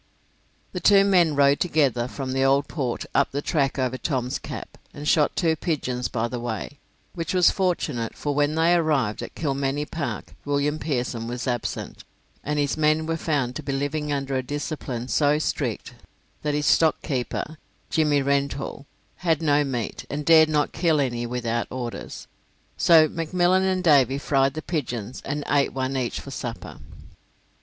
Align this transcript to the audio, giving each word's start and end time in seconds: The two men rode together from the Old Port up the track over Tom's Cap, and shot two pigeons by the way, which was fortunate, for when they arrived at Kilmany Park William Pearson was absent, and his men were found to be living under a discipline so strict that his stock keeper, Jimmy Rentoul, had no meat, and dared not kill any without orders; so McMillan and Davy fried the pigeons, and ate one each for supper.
The 0.71 0.79
two 0.79 1.05
men 1.05 1.35
rode 1.35 1.59
together 1.59 2.07
from 2.07 2.31
the 2.31 2.43
Old 2.43 2.67
Port 2.67 3.05
up 3.13 3.29
the 3.29 3.39
track 3.39 3.77
over 3.77 3.99
Tom's 3.99 4.39
Cap, 4.39 4.79
and 4.95 5.07
shot 5.07 5.35
two 5.35 5.55
pigeons 5.55 6.07
by 6.07 6.27
the 6.27 6.39
way, 6.39 6.79
which 7.13 7.35
was 7.35 7.51
fortunate, 7.51 8.17
for 8.17 8.33
when 8.33 8.55
they 8.55 8.73
arrived 8.73 9.21
at 9.21 9.35
Kilmany 9.35 9.85
Park 9.85 10.33
William 10.43 10.79
Pearson 10.79 11.27
was 11.27 11.45
absent, 11.45 12.03
and 12.43 12.57
his 12.57 12.77
men 12.77 13.05
were 13.05 13.15
found 13.15 13.55
to 13.55 13.61
be 13.61 13.71
living 13.73 14.11
under 14.11 14.33
a 14.35 14.41
discipline 14.41 15.07
so 15.07 15.37
strict 15.37 15.93
that 16.41 16.55
his 16.55 16.65
stock 16.65 16.99
keeper, 17.03 17.59
Jimmy 17.91 18.23
Rentoul, 18.23 18.87
had 19.17 19.39
no 19.43 19.63
meat, 19.63 20.05
and 20.09 20.25
dared 20.25 20.49
not 20.49 20.71
kill 20.73 20.99
any 20.99 21.27
without 21.27 21.67
orders; 21.69 22.25
so 22.75 23.07
McMillan 23.07 23.71
and 23.71 23.83
Davy 23.83 24.17
fried 24.17 24.55
the 24.55 24.63
pigeons, 24.63 25.21
and 25.25 25.43
ate 25.47 25.73
one 25.73 25.95
each 25.95 26.19
for 26.19 26.31
supper. 26.31 26.79